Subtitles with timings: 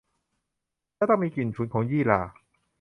[0.95, 2.21] และต้องมีกลิ่นฉุนของยี่หร่า